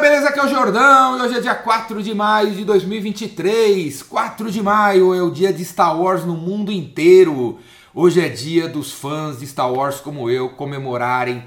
beleza? 0.00 0.30
Aqui 0.30 0.38
é 0.38 0.44
o 0.46 0.48
Jordão 0.48 1.18
e 1.18 1.22
hoje 1.22 1.36
é 1.36 1.40
dia 1.40 1.54
4 1.54 2.02
de 2.02 2.14
maio 2.14 2.52
de 2.52 2.64
2023. 2.64 4.02
4 4.02 4.50
de 4.50 4.62
maio 4.62 5.12
é 5.12 5.22
o 5.22 5.30
dia 5.30 5.52
de 5.52 5.62
Star 5.62 6.00
Wars 6.00 6.24
no 6.24 6.34
mundo 6.34 6.72
inteiro. 6.72 7.58
Hoje 7.94 8.18
é 8.18 8.28
dia 8.30 8.66
dos 8.66 8.92
fãs 8.92 9.40
de 9.40 9.46
Star 9.46 9.70
Wars 9.70 10.00
como 10.00 10.30
eu 10.30 10.48
comemorarem 10.48 11.44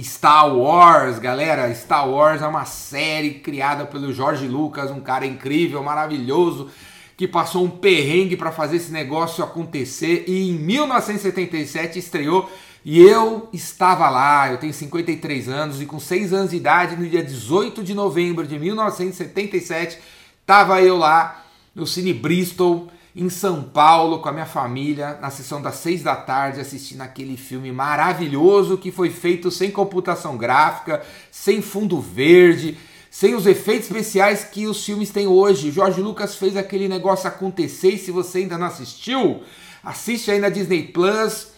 Star 0.00 0.52
Wars, 0.56 1.20
galera. 1.20 1.72
Star 1.72 2.08
Wars 2.10 2.42
é 2.42 2.46
uma 2.48 2.64
série 2.64 3.34
criada 3.34 3.86
pelo 3.86 4.12
George 4.12 4.48
Lucas, 4.48 4.90
um 4.90 5.00
cara 5.00 5.24
incrível, 5.24 5.80
maravilhoso, 5.80 6.70
que 7.16 7.28
passou 7.28 7.64
um 7.64 7.70
perrengue 7.70 8.36
para 8.36 8.50
fazer 8.50 8.78
esse 8.78 8.90
negócio 8.90 9.44
acontecer 9.44 10.24
e 10.26 10.50
em 10.50 10.54
1977 10.54 12.00
estreou 12.00 12.50
e 12.84 13.00
eu 13.00 13.48
estava 13.50 14.10
lá, 14.10 14.52
eu 14.52 14.58
tenho 14.58 14.74
53 14.74 15.48
anos 15.48 15.80
e 15.80 15.86
com 15.86 15.98
6 15.98 16.34
anos 16.34 16.50
de 16.50 16.56
idade, 16.56 16.96
no 16.96 17.08
dia 17.08 17.22
18 17.22 17.82
de 17.82 17.94
novembro 17.94 18.46
de 18.46 18.58
1977, 18.58 19.98
estava 20.42 20.82
eu 20.82 20.98
lá 20.98 21.46
no 21.74 21.86
Cine 21.86 22.12
Bristol, 22.12 22.88
em 23.16 23.30
São 23.30 23.62
Paulo, 23.62 24.18
com 24.18 24.28
a 24.28 24.32
minha 24.32 24.44
família, 24.44 25.16
na 25.22 25.30
sessão 25.30 25.62
das 25.62 25.76
6 25.76 26.02
da 26.02 26.14
tarde, 26.14 26.60
assistindo 26.60 27.00
aquele 27.00 27.38
filme 27.38 27.72
maravilhoso 27.72 28.76
que 28.76 28.92
foi 28.92 29.08
feito 29.08 29.50
sem 29.50 29.70
computação 29.70 30.36
gráfica, 30.36 31.02
sem 31.30 31.62
fundo 31.62 32.00
verde, 32.02 32.76
sem 33.10 33.34
os 33.34 33.46
efeitos 33.46 33.86
especiais 33.86 34.44
que 34.44 34.66
os 34.66 34.84
filmes 34.84 35.08
têm 35.08 35.26
hoje. 35.26 35.70
Jorge 35.70 36.02
Lucas 36.02 36.34
fez 36.34 36.54
aquele 36.54 36.88
negócio 36.88 37.28
acontecer 37.28 37.92
e 37.92 37.98
se 37.98 38.10
você 38.10 38.38
ainda 38.38 38.58
não 38.58 38.66
assistiu, 38.66 39.42
assiste 39.82 40.30
aí 40.30 40.38
na 40.38 40.50
Disney 40.50 40.82
Plus 40.82 41.53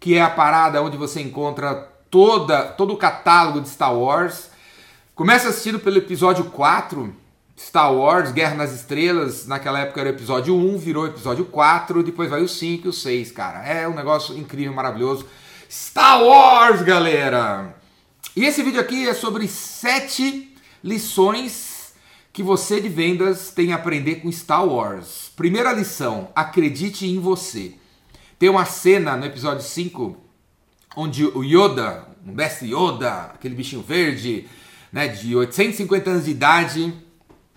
que 0.00 0.14
é 0.14 0.22
a 0.22 0.30
parada 0.30 0.82
onde 0.82 0.96
você 0.96 1.20
encontra 1.20 1.74
toda, 2.10 2.62
todo 2.64 2.92
o 2.92 2.96
catálogo 2.96 3.60
de 3.60 3.68
Star 3.68 3.94
Wars. 3.94 4.50
Começa 5.14 5.48
assistindo 5.48 5.80
pelo 5.80 5.98
episódio 5.98 6.44
4, 6.44 7.12
Star 7.58 7.92
Wars, 7.92 8.30
Guerra 8.30 8.54
nas 8.54 8.72
Estrelas. 8.72 9.46
Naquela 9.46 9.80
época 9.80 10.00
era 10.00 10.10
o 10.10 10.12
episódio 10.12 10.54
1, 10.54 10.78
virou 10.78 11.06
episódio 11.06 11.44
4, 11.44 12.02
depois 12.02 12.30
vai 12.30 12.42
o 12.42 12.48
5 12.48 12.86
e 12.86 12.90
o 12.90 12.92
6, 12.92 13.32
cara. 13.32 13.66
É 13.66 13.88
um 13.88 13.94
negócio 13.94 14.36
incrível, 14.38 14.72
maravilhoso. 14.72 15.26
Star 15.68 16.22
Wars, 16.22 16.82
galera! 16.82 17.74
E 18.36 18.44
esse 18.44 18.62
vídeo 18.62 18.80
aqui 18.80 19.08
é 19.08 19.14
sobre 19.14 19.48
7 19.48 20.56
lições 20.82 21.92
que 22.32 22.42
você 22.42 22.80
de 22.80 22.88
vendas 22.88 23.50
tem 23.50 23.72
a 23.72 23.76
aprender 23.76 24.16
com 24.16 24.30
Star 24.30 24.64
Wars. 24.64 25.32
Primeira 25.34 25.72
lição: 25.72 26.28
acredite 26.36 27.04
em 27.04 27.18
você. 27.18 27.74
Tem 28.38 28.48
uma 28.48 28.64
cena 28.64 29.16
no 29.16 29.26
episódio 29.26 29.62
5 29.62 30.16
onde 30.96 31.24
o 31.24 31.42
Yoda, 31.42 32.06
o 32.24 32.30
mestre 32.30 32.72
Yoda, 32.72 33.32
aquele 33.34 33.54
bichinho 33.54 33.82
verde, 33.82 34.48
né, 34.92 35.08
de 35.08 35.34
850 35.34 36.10
anos 36.10 36.24
de 36.24 36.30
idade, 36.30 36.94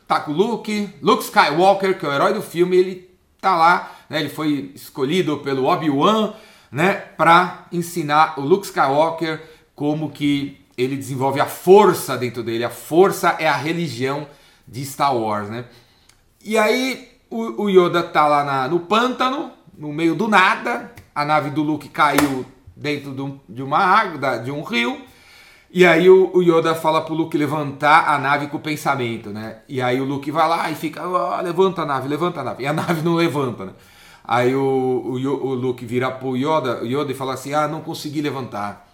tá 0.07 0.19
com 0.19 0.31
o 0.31 0.33
Luke, 0.33 0.89
Luke 1.01 1.23
Skywalker, 1.23 1.97
que 1.99 2.05
é 2.05 2.09
o 2.09 2.13
herói 2.13 2.33
do 2.33 2.41
filme, 2.41 2.77
ele 2.77 3.09
tá 3.39 3.55
lá, 3.55 3.91
né, 4.09 4.19
ele 4.19 4.29
foi 4.29 4.71
escolhido 4.73 5.37
pelo 5.37 5.65
Obi-Wan, 5.65 6.33
né, 6.71 6.93
para 6.93 7.67
ensinar 7.71 8.39
o 8.39 8.41
Luke 8.41 8.65
Skywalker 8.65 9.39
como 9.75 10.09
que 10.09 10.61
ele 10.75 10.95
desenvolve 10.95 11.39
a 11.39 11.45
força 11.45 12.17
dentro 12.17 12.41
dele. 12.41 12.63
A 12.63 12.69
força 12.71 13.35
é 13.39 13.47
a 13.47 13.55
religião 13.55 14.27
de 14.67 14.83
Star 14.83 15.15
Wars, 15.15 15.49
né? 15.49 15.65
E 16.43 16.57
aí 16.57 17.11
o, 17.29 17.63
o 17.63 17.69
Yoda 17.69 18.01
tá 18.01 18.27
lá 18.27 18.43
na, 18.43 18.67
no 18.67 18.79
pântano, 18.79 19.51
no 19.81 19.91
meio 19.91 20.13
do 20.13 20.27
nada, 20.27 20.91
a 21.13 21.25
nave 21.25 21.49
do 21.49 21.63
Luke 21.63 21.89
caiu 21.89 22.45
dentro 22.75 23.11
de, 23.15 23.21
um, 23.21 23.39
uma 23.63 23.79
água, 23.79 24.37
de 24.37 24.51
um 24.51 24.61
rio, 24.61 25.01
e 25.71 25.83
aí 25.83 26.07
o, 26.07 26.29
o, 26.35 26.43
Yoda 26.43 26.75
fala 26.75 27.01
pro 27.01 27.15
Luke 27.15 27.35
levantar 27.35 28.07
a 28.07 28.19
nave 28.19 28.45
com 28.47 28.57
o 28.57 28.59
pensamento, 28.59 29.31
né? 29.31 29.59
E 29.67 29.81
aí 29.81 29.99
o 29.99 30.03
Luke 30.03 30.29
vai 30.29 30.47
lá 30.47 30.69
e 30.69 30.75
fica, 30.75 31.07
oh, 31.07 31.41
levanta 31.41 31.81
a 31.81 31.85
nave, 31.85 32.07
levanta 32.07 32.41
a 32.41 32.43
nave. 32.43 32.63
E 32.63 32.67
a 32.67 32.73
nave 32.73 33.01
não 33.01 33.15
levanta, 33.15 33.65
né? 33.65 33.71
Aí 34.23 34.53
o, 34.53 34.61
o, 34.61 35.15
o 35.15 35.53
Luke 35.55 35.83
vira 35.83 36.11
pro 36.11 36.37
Yoda, 36.37 36.81
Yoda 36.83 37.11
e 37.11 37.15
fala 37.15 37.33
assim, 37.33 37.53
ah, 37.53 37.67
não 37.67 37.81
consegui 37.81 38.21
levantar. 38.21 38.87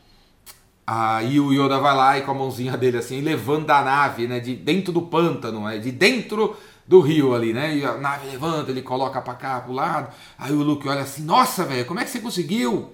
Aí 0.85 1.37
o 1.37 1.51
Yoda 1.51 1.79
vai 1.79 1.95
lá 1.95 2.17
e 2.17 2.21
com 2.21 2.31
a 2.31 2.33
mãozinha 2.33 2.77
dele 2.77 2.97
assim, 2.97 3.19
levanta 3.19 3.75
a 3.75 3.83
nave, 3.83 4.25
né? 4.25 4.39
De 4.39 4.55
dentro 4.55 4.93
do 4.93 5.01
pântano, 5.01 5.65
né? 5.65 5.79
de 5.79 5.91
dentro 5.91 6.55
do 6.87 7.01
rio 7.01 7.35
ali, 7.35 7.53
né? 7.53 7.75
E 7.75 7.85
a 7.85 7.97
nave 7.97 8.27
levanta, 8.27 8.71
ele 8.71 8.81
coloca 8.81 9.21
pra 9.21 9.33
cá, 9.33 9.59
pro 9.59 9.73
lado. 9.73 10.13
Aí 10.37 10.53
o 10.53 10.63
Luke 10.63 10.87
olha 10.87 11.01
assim: 11.01 11.23
Nossa, 11.23 11.65
velho, 11.65 11.85
como 11.85 11.99
é 11.99 12.05
que 12.05 12.09
você 12.09 12.19
conseguiu? 12.19 12.91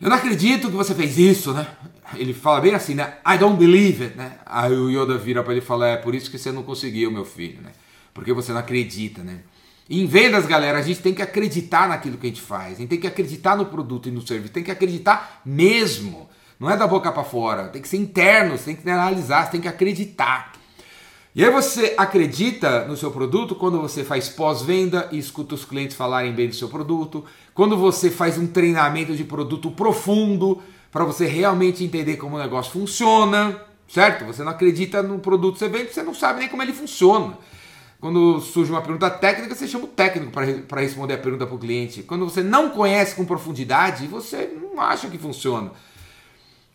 Eu 0.00 0.10
não 0.10 0.16
acredito 0.16 0.68
que 0.68 0.76
você 0.76 0.94
fez 0.94 1.18
isso, 1.18 1.52
né? 1.52 1.66
Ele 2.14 2.34
fala 2.34 2.60
bem 2.60 2.74
assim, 2.74 2.94
né? 2.94 3.18
I 3.26 3.38
don't 3.38 3.56
believe 3.56 4.04
it, 4.04 4.16
né? 4.16 4.38
Aí 4.46 4.72
o 4.72 4.90
Yoda 4.90 5.16
vira 5.18 5.42
para 5.42 5.52
ele 5.52 5.62
e 5.62 5.64
fala: 5.64 5.88
É 5.88 5.96
por 5.96 6.14
isso 6.14 6.30
que 6.30 6.38
você 6.38 6.52
não 6.52 6.62
conseguiu, 6.62 7.10
meu 7.10 7.24
filho, 7.24 7.60
né? 7.62 7.72
Porque 8.12 8.32
você 8.32 8.52
não 8.52 8.60
acredita, 8.60 9.22
né? 9.22 9.40
Em 9.88 10.06
vendas, 10.06 10.46
galera, 10.46 10.78
a 10.78 10.82
gente 10.82 11.00
tem 11.00 11.12
que 11.12 11.20
acreditar 11.20 11.88
naquilo 11.88 12.16
que 12.16 12.26
a 12.26 12.28
gente 12.28 12.40
faz. 12.40 12.74
A 12.74 12.80
gente 12.80 12.88
tem 12.88 13.00
que 13.00 13.06
acreditar 13.06 13.56
no 13.56 13.66
produto 13.66 14.08
e 14.08 14.12
no 14.12 14.26
serviço. 14.26 14.52
Tem 14.52 14.62
que 14.62 14.70
acreditar 14.70 15.42
mesmo. 15.44 16.28
Não 16.58 16.70
é 16.70 16.76
da 16.76 16.86
boca 16.86 17.12
para 17.12 17.24
fora. 17.24 17.68
Tem 17.68 17.82
que 17.82 17.88
ser 17.88 17.98
interno. 17.98 18.56
Você 18.56 18.64
tem 18.66 18.76
que 18.76 18.88
analisar. 18.88 19.44
Você 19.44 19.52
tem 19.52 19.60
que 19.60 19.68
acreditar. 19.68 20.52
E 21.36 21.44
aí 21.44 21.50
você 21.50 21.94
acredita 21.98 22.84
no 22.84 22.96
seu 22.96 23.10
produto 23.10 23.56
quando 23.56 23.80
você 23.80 24.04
faz 24.04 24.28
pós-venda 24.28 25.08
e 25.10 25.18
escuta 25.18 25.56
os 25.56 25.64
clientes 25.64 25.96
falarem 25.96 26.32
bem 26.32 26.48
do 26.48 26.54
seu 26.54 26.68
produto, 26.68 27.24
quando 27.52 27.76
você 27.76 28.08
faz 28.08 28.38
um 28.38 28.46
treinamento 28.46 29.16
de 29.16 29.24
produto 29.24 29.68
profundo 29.72 30.62
para 30.92 31.04
você 31.04 31.26
realmente 31.26 31.82
entender 31.82 32.18
como 32.18 32.36
o 32.36 32.38
negócio 32.38 32.70
funciona, 32.70 33.60
certo? 33.88 34.24
Você 34.26 34.44
não 34.44 34.52
acredita 34.52 35.02
no 35.02 35.18
produto 35.18 35.54
que 35.54 35.58
você 35.58 35.68
vende, 35.68 35.92
você 35.92 36.04
não 36.04 36.14
sabe 36.14 36.38
nem 36.38 36.48
como 36.48 36.62
ele 36.62 36.72
funciona. 36.72 37.36
Quando 38.00 38.40
surge 38.40 38.70
uma 38.70 38.80
pergunta 38.80 39.10
técnica, 39.10 39.56
você 39.56 39.66
chama 39.66 39.86
o 39.86 39.88
técnico 39.88 40.30
para 40.30 40.80
responder 40.80 41.14
a 41.14 41.18
pergunta 41.18 41.46
para 41.46 41.56
o 41.56 41.58
cliente. 41.58 42.04
Quando 42.04 42.30
você 42.30 42.44
não 42.44 42.70
conhece 42.70 43.16
com 43.16 43.24
profundidade, 43.24 44.06
você 44.06 44.56
não 44.56 44.80
acha 44.80 45.08
que 45.08 45.18
funciona. 45.18 45.72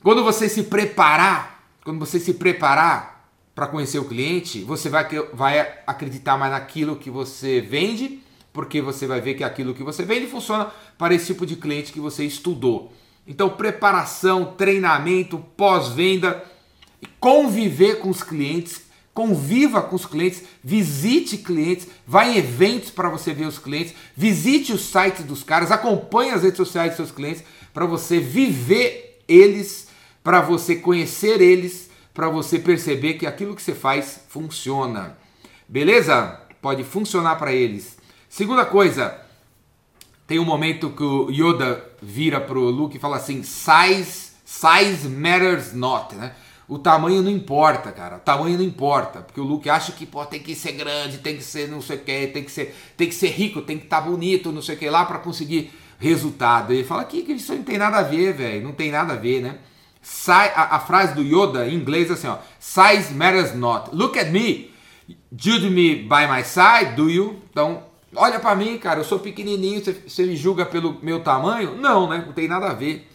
Quando 0.04 0.22
você 0.22 0.50
se 0.50 0.64
preparar, 0.64 1.64
quando 1.82 1.98
você 1.98 2.20
se 2.20 2.34
preparar 2.34 3.19
para 3.60 3.68
conhecer 3.68 4.00
o 4.00 4.06
cliente, 4.06 4.62
você 4.62 4.88
vai, 4.88 5.06
vai 5.34 5.60
acreditar 5.86 6.38
mais 6.38 6.54
naquilo 6.54 6.96
que 6.96 7.10
você 7.10 7.60
vende, 7.60 8.22
porque 8.54 8.82
você 8.82 9.06
vai 9.06 9.20
ver 9.20 9.34
que 9.34 9.44
aquilo 9.44 9.74
que 9.74 9.84
você 9.84 10.06
vende 10.06 10.28
funciona 10.28 10.72
para 10.98 11.14
esse 11.14 11.26
tipo 11.26 11.46
de 11.46 11.58
cliente 11.58 11.92
que 11.92 12.00
você 12.00 12.24
estudou. 12.24 12.94
Então, 13.28 13.50
preparação, 13.50 14.54
treinamento, 14.58 15.40
pós-venda, 15.58 16.42
conviver 17.20 18.00
com 18.00 18.10
os 18.10 18.24
clientes, 18.24 18.84
conviva 19.14 19.82
com 19.82 19.98
os 19.98 20.06
clientes, 20.06 20.44
visite 20.64 21.36
clientes, 21.36 21.86
vá 22.08 22.26
em 22.26 22.38
eventos 22.38 22.90
para 22.90 23.10
você 23.10 23.34
ver 23.34 23.46
os 23.46 23.60
clientes, 23.60 23.94
visite 24.16 24.72
os 24.72 24.86
sites 24.86 25.26
dos 25.26 25.44
caras, 25.44 25.70
acompanhe 25.70 26.32
as 26.32 26.44
redes 26.44 26.56
sociais 26.56 26.92
dos 26.92 26.96
seus 26.96 27.12
clientes 27.12 27.44
para 27.74 27.86
você 27.86 28.22
viver 28.22 29.20
eles, 29.28 29.90
para 30.24 30.40
você 30.40 30.78
conhecer 30.78 31.42
eles 31.42 31.89
para 32.20 32.28
você 32.28 32.60
perceber 32.60 33.14
que 33.14 33.26
aquilo 33.26 33.56
que 33.56 33.62
você 33.62 33.74
faz 33.74 34.20
funciona. 34.28 35.18
Beleza? 35.70 36.42
Pode 36.62 36.84
funcionar 36.84 37.38
para 37.38 37.54
eles. 37.54 37.98
Segunda 38.28 38.66
coisa, 38.66 39.18
tem 40.28 40.38
um 40.38 40.44
momento 40.44 40.90
que 40.90 41.02
o 41.02 41.32
Yoda 41.32 41.82
vira 42.02 42.42
pro 42.42 42.60
Luke 42.60 42.98
e 42.98 43.00
fala 43.00 43.16
assim: 43.16 43.42
size, 43.42 44.32
size 44.44 45.08
matters 45.08 45.72
not, 45.72 46.14
né? 46.14 46.36
O 46.68 46.78
tamanho 46.78 47.22
não 47.22 47.32
importa, 47.32 47.90
cara. 47.90 48.18
O 48.18 48.20
tamanho 48.20 48.58
não 48.58 48.66
importa, 48.66 49.22
porque 49.22 49.40
o 49.40 49.46
Luke 49.46 49.70
acha 49.70 49.94
que 49.94 50.06
pô, 50.06 50.26
tem 50.26 50.42
que 50.42 50.56
ser 50.56 50.74
grande, 50.74 51.20
tem 51.20 51.38
que 51.38 51.44
ser 51.44 51.70
não 51.70 51.82
sei 51.82 51.96
o 51.96 52.00
que, 52.02 52.28
tem 52.28 52.44
que 52.44 52.52
ser, 52.52 52.76
tem 52.98 53.08
que 53.08 53.16
ser 53.16 53.30
rico, 53.30 53.62
tem 53.62 53.78
que 53.78 53.86
estar 53.86 54.02
tá 54.02 54.10
bonito, 54.10 54.52
não 54.52 54.62
sei 54.62 54.76
o 54.76 54.78
que 54.78 54.90
lá 54.90 55.06
para 55.06 55.20
conseguir 55.20 55.72
resultado. 55.98 56.74
Ele 56.74 56.84
fala 56.84 57.06
que 57.06 57.20
isso 57.32 57.56
não 57.56 57.64
tem 57.64 57.78
nada 57.78 58.00
a 58.00 58.04
ver, 58.04 58.34
velho. 58.34 58.62
Não 58.62 58.74
tem 58.74 58.92
nada 58.92 59.14
a 59.14 59.16
ver, 59.16 59.42
né? 59.42 59.60
A, 60.28 60.76
a, 60.76 60.80
frase 60.80 61.14
do 61.14 61.22
Yoda 61.22 61.68
em 61.68 61.76
inglês 61.76 62.10
é 62.10 62.14
assim, 62.14 62.28
ó, 62.28 62.38
size 62.60 63.14
matters 63.14 63.54
not. 63.54 63.90
Look 63.94 64.18
at 64.18 64.30
me. 64.30 64.72
Judge 65.36 65.70
me 65.70 65.96
by 65.96 66.28
my 66.30 66.44
side, 66.44 66.96
do 66.96 67.10
you? 67.10 67.42
Então, 67.50 67.84
olha 68.16 68.40
para 68.40 68.56
mim, 68.56 68.78
cara, 68.78 69.00
eu 69.00 69.04
sou 69.04 69.20
pequenininho, 69.20 69.84
você, 69.84 69.94
você 69.94 70.26
me 70.26 70.36
julga 70.36 70.66
pelo 70.66 70.98
meu 71.02 71.22
tamanho? 71.22 71.76
Não, 71.76 72.10
né? 72.10 72.24
Não 72.26 72.34
tem 72.34 72.48
nada 72.48 72.68
a 72.68 72.74
ver. 72.74 73.08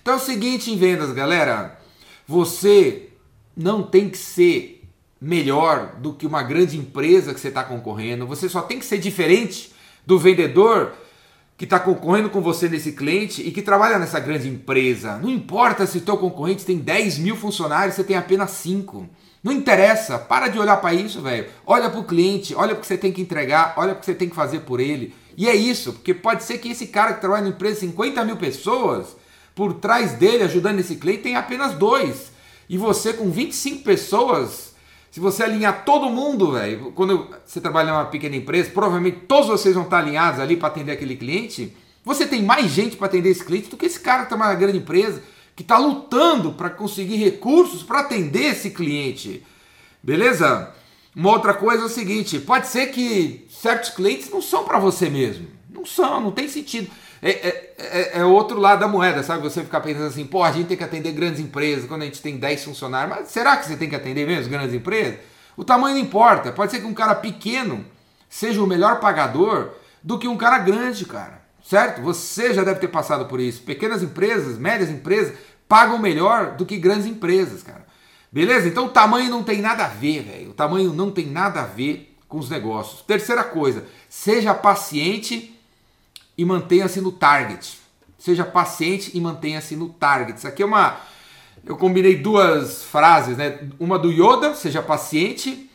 Então 0.00 0.14
é 0.14 0.16
o 0.16 0.20
seguinte 0.20 0.70
em 0.70 0.76
vendas, 0.76 1.12
galera, 1.12 1.78
você 2.26 3.10
não 3.56 3.82
tem 3.82 4.08
que 4.08 4.18
ser 4.18 4.88
melhor 5.20 5.96
do 5.96 6.12
que 6.12 6.26
uma 6.26 6.42
grande 6.42 6.76
empresa 6.78 7.34
que 7.34 7.40
você 7.40 7.48
está 7.48 7.64
concorrendo, 7.64 8.26
você 8.26 8.48
só 8.48 8.62
tem 8.62 8.78
que 8.78 8.86
ser 8.86 8.98
diferente 8.98 9.72
do 10.06 10.18
vendedor 10.18 10.92
que 11.58 11.64
está 11.64 11.80
concorrendo 11.80 12.30
com 12.30 12.40
você 12.40 12.68
nesse 12.68 12.92
cliente 12.92 13.42
e 13.42 13.50
que 13.50 13.60
trabalha 13.60 13.98
nessa 13.98 14.20
grande 14.20 14.48
empresa. 14.48 15.18
Não 15.18 15.28
importa 15.28 15.88
se 15.88 15.98
o 15.98 16.00
teu 16.00 16.16
concorrente 16.16 16.64
tem 16.64 16.78
10 16.78 17.18
mil 17.18 17.34
funcionários, 17.34 17.96
você 17.96 18.04
tem 18.04 18.16
apenas 18.16 18.52
5. 18.52 19.08
Não 19.42 19.50
interessa, 19.50 20.20
para 20.20 20.46
de 20.46 20.56
olhar 20.56 20.76
para 20.76 20.94
isso, 20.94 21.20
velho. 21.20 21.48
Olha 21.66 21.90
para 21.90 21.98
o 21.98 22.04
cliente, 22.04 22.54
olha 22.54 22.74
o 22.74 22.76
que 22.76 22.86
você 22.86 22.96
tem 22.96 23.10
que 23.10 23.20
entregar, 23.20 23.74
olha 23.76 23.92
o 23.92 23.96
que 23.96 24.06
você 24.06 24.14
tem 24.14 24.28
que 24.28 24.36
fazer 24.36 24.60
por 24.60 24.78
ele. 24.78 25.12
E 25.36 25.48
é 25.48 25.54
isso, 25.56 25.94
porque 25.94 26.14
pode 26.14 26.44
ser 26.44 26.58
que 26.58 26.70
esse 26.70 26.86
cara 26.86 27.14
que 27.14 27.20
trabalha 27.20 27.42
na 27.42 27.48
empresa 27.48 27.80
50 27.80 28.24
mil 28.24 28.36
pessoas, 28.36 29.16
por 29.52 29.74
trás 29.74 30.12
dele, 30.12 30.44
ajudando 30.44 30.78
esse 30.78 30.94
cliente, 30.94 31.22
tem 31.22 31.34
apenas 31.34 31.74
dois. 31.74 32.30
E 32.68 32.78
você 32.78 33.12
com 33.12 33.32
25 33.32 33.82
pessoas 33.82 34.67
Se 35.10 35.20
você 35.20 35.42
alinhar 35.42 35.84
todo 35.84 36.10
mundo, 36.10 36.52
velho, 36.52 36.92
quando 36.94 37.28
você 37.44 37.60
trabalha 37.60 37.92
numa 37.92 38.04
pequena 38.06 38.36
empresa, 38.36 38.70
provavelmente 38.70 39.20
todos 39.26 39.48
vocês 39.48 39.74
vão 39.74 39.84
estar 39.84 39.98
alinhados 39.98 40.40
ali 40.40 40.56
para 40.56 40.68
atender 40.68 40.92
aquele 40.92 41.16
cliente. 41.16 41.74
Você 42.04 42.26
tem 42.26 42.42
mais 42.42 42.70
gente 42.70 42.96
para 42.96 43.06
atender 43.06 43.30
esse 43.30 43.44
cliente 43.44 43.70
do 43.70 43.76
que 43.76 43.86
esse 43.86 44.00
cara 44.00 44.24
que 44.24 44.28
trabalha 44.28 44.52
na 44.52 44.58
grande 44.58 44.78
empresa, 44.78 45.22
que 45.56 45.62
está 45.62 45.78
lutando 45.78 46.52
para 46.52 46.70
conseguir 46.70 47.16
recursos 47.16 47.82
para 47.82 48.00
atender 48.00 48.52
esse 48.52 48.70
cliente. 48.70 49.42
Beleza? 50.02 50.72
Uma 51.16 51.32
outra 51.32 51.54
coisa 51.54 51.82
é 51.82 51.86
o 51.86 51.90
seguinte: 51.90 52.38
pode 52.38 52.68
ser 52.68 52.88
que 52.88 53.46
certos 53.50 53.90
clientes 53.90 54.30
não 54.30 54.42
são 54.42 54.64
para 54.64 54.78
você 54.78 55.08
mesmo. 55.08 55.48
Não 55.70 55.84
são, 55.84 56.20
não 56.20 56.30
tem 56.30 56.48
sentido. 56.48 56.90
É, 57.20 57.30
é, 57.30 57.74
é, 57.78 58.18
é, 58.20 58.24
outro 58.24 58.58
lado 58.58 58.80
da 58.80 58.88
moeda, 58.88 59.22
sabe? 59.22 59.42
Você 59.42 59.62
ficar 59.62 59.80
pensando 59.80 60.06
assim, 60.06 60.24
pô, 60.24 60.42
a 60.42 60.52
gente 60.52 60.68
tem 60.68 60.76
que 60.76 60.84
atender 60.84 61.12
grandes 61.12 61.40
empresas 61.40 61.86
quando 61.86 62.02
a 62.02 62.04
gente 62.04 62.22
tem 62.22 62.36
10 62.36 62.64
funcionários. 62.64 63.16
Mas 63.16 63.28
será 63.28 63.56
que 63.56 63.66
você 63.66 63.76
tem 63.76 63.88
que 63.88 63.96
atender 63.96 64.26
mesmo 64.26 64.50
grandes 64.50 64.74
empresas? 64.74 65.18
O 65.56 65.64
tamanho 65.64 65.96
não 65.96 66.02
importa. 66.02 66.52
Pode 66.52 66.70
ser 66.70 66.80
que 66.80 66.86
um 66.86 66.94
cara 66.94 67.14
pequeno 67.14 67.84
seja 68.28 68.62
o 68.62 68.66
melhor 68.66 69.00
pagador 69.00 69.70
do 70.02 70.18
que 70.18 70.28
um 70.28 70.36
cara 70.36 70.58
grande, 70.58 71.04
cara. 71.04 71.42
Certo? 71.62 72.00
Você 72.02 72.54
já 72.54 72.62
deve 72.62 72.80
ter 72.80 72.88
passado 72.88 73.26
por 73.26 73.40
isso. 73.40 73.62
Pequenas 73.62 74.02
empresas, 74.02 74.56
médias 74.56 74.88
empresas, 74.88 75.34
pagam 75.68 75.98
melhor 75.98 76.52
do 76.52 76.64
que 76.64 76.78
grandes 76.78 77.06
empresas, 77.06 77.62
cara. 77.62 77.86
Beleza? 78.30 78.68
Então 78.68 78.86
o 78.86 78.90
tamanho 78.90 79.30
não 79.30 79.42
tem 79.42 79.60
nada 79.60 79.84
a 79.84 79.88
ver, 79.88 80.22
velho. 80.22 80.50
O 80.50 80.54
tamanho 80.54 80.92
não 80.92 81.10
tem 81.10 81.26
nada 81.26 81.62
a 81.62 81.66
ver 81.66 82.16
com 82.28 82.38
os 82.38 82.48
negócios. 82.48 83.02
Terceira 83.02 83.42
coisa, 83.42 83.84
seja 84.08 84.54
paciente 84.54 85.57
e 86.38 86.44
mantenha-se 86.44 87.00
no 87.00 87.10
target. 87.10 87.80
Seja 88.16 88.44
paciente 88.44 89.10
e 89.12 89.20
mantenha-se 89.20 89.74
no 89.74 89.88
target. 89.88 90.38
Isso 90.38 90.46
aqui 90.46 90.62
é 90.62 90.66
uma. 90.66 90.96
Eu 91.66 91.76
combinei 91.76 92.16
duas 92.16 92.84
frases, 92.84 93.36
né? 93.36 93.68
Uma 93.78 93.98
do 93.98 94.10
Yoda, 94.10 94.54
seja 94.54 94.80
paciente 94.80 95.68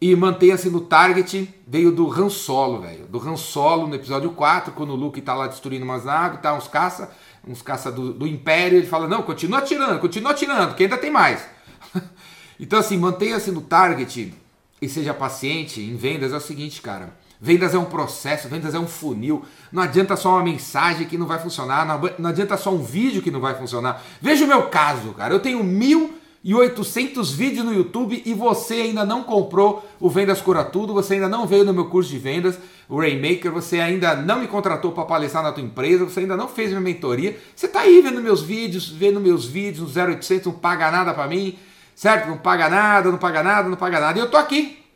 e 0.00 0.14
mantenha-se 0.16 0.68
no 0.68 0.80
target. 0.80 1.48
Veio 1.66 1.92
do 1.92 2.10
Han 2.12 2.28
Solo, 2.28 2.80
velho. 2.80 3.06
Do 3.06 3.18
Han 3.18 3.36
Solo 3.36 3.86
no 3.86 3.94
episódio 3.94 4.30
4, 4.30 4.72
quando 4.72 4.90
o 4.90 4.96
Luke 4.96 5.20
tá 5.20 5.34
lá 5.34 5.46
destruindo 5.46 5.84
umas 5.84 6.04
naves, 6.04 6.40
tá 6.40 6.52
uns 6.52 6.66
caça, 6.66 7.12
uns 7.46 7.62
caça 7.62 7.90
do, 7.90 8.12
do 8.12 8.26
Império. 8.26 8.78
Ele 8.78 8.86
fala: 8.86 9.06
Não, 9.06 9.22
continua 9.22 9.60
atirando, 9.60 10.00
continua 10.00 10.32
atirando, 10.32 10.74
que 10.74 10.82
ainda 10.82 10.98
tem 10.98 11.10
mais. 11.10 11.46
então, 12.58 12.78
assim, 12.78 12.98
mantenha-se 12.98 13.52
no 13.52 13.60
target 13.60 14.34
e 14.82 14.88
seja 14.88 15.14
paciente 15.14 15.80
em 15.80 15.96
vendas. 15.96 16.32
É 16.32 16.36
o 16.36 16.40
seguinte, 16.40 16.82
cara 16.82 17.12
Vendas 17.40 17.72
é 17.72 17.78
um 17.78 17.84
processo, 17.84 18.48
vendas 18.48 18.74
é 18.74 18.78
um 18.78 18.86
funil. 18.88 19.44
Não 19.70 19.82
adianta 19.82 20.16
só 20.16 20.30
uma 20.30 20.42
mensagem 20.42 21.06
que 21.06 21.16
não 21.16 21.26
vai 21.26 21.38
funcionar, 21.38 21.86
não 22.18 22.30
adianta 22.30 22.56
só 22.56 22.70
um 22.70 22.82
vídeo 22.82 23.22
que 23.22 23.30
não 23.30 23.40
vai 23.40 23.54
funcionar. 23.54 24.02
Veja 24.20 24.44
o 24.44 24.48
meu 24.48 24.62
caso, 24.64 25.12
cara. 25.12 25.32
Eu 25.32 25.38
tenho 25.38 25.62
1.800 25.62 27.32
vídeos 27.32 27.64
no 27.64 27.72
YouTube 27.72 28.20
e 28.26 28.34
você 28.34 28.74
ainda 28.74 29.04
não 29.04 29.22
comprou 29.22 29.88
o 30.00 30.10
Vendas 30.10 30.40
Cura 30.40 30.64
Tudo, 30.64 30.92
você 30.92 31.14
ainda 31.14 31.28
não 31.28 31.46
veio 31.46 31.64
no 31.64 31.72
meu 31.72 31.84
curso 31.84 32.10
de 32.10 32.18
vendas, 32.18 32.58
o 32.88 32.98
Rainmaker, 32.98 33.52
você 33.52 33.78
ainda 33.78 34.16
não 34.16 34.40
me 34.40 34.48
contratou 34.48 34.90
para 34.90 35.04
palestrar 35.04 35.44
na 35.44 35.52
tua 35.52 35.62
empresa, 35.62 36.04
você 36.04 36.20
ainda 36.20 36.36
não 36.36 36.48
fez 36.48 36.70
minha 36.70 36.80
mentoria. 36.80 37.38
Você 37.54 37.66
está 37.66 37.82
aí 37.82 38.00
vendo 38.00 38.20
meus 38.20 38.42
vídeos, 38.42 38.88
vendo 38.88 39.20
meus 39.20 39.46
vídeos 39.46 39.94
no 39.94 40.02
0800, 40.02 40.46
não 40.46 40.54
paga 40.54 40.90
nada 40.90 41.14
para 41.14 41.28
mim, 41.28 41.56
certo? 41.94 42.28
Não 42.28 42.38
paga 42.38 42.68
nada, 42.68 43.12
não 43.12 43.18
paga 43.18 43.44
nada, 43.44 43.68
não 43.68 43.76
paga 43.76 44.00
nada. 44.00 44.18
E 44.18 44.22
eu 44.22 44.28
tô 44.28 44.36
aqui 44.36 44.87